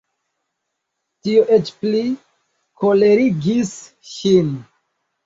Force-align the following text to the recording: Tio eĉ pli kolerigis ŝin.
Tio 1.27 1.43
eĉ 1.57 1.69
pli 1.83 2.01
kolerigis 2.85 3.75
ŝin. 4.15 4.51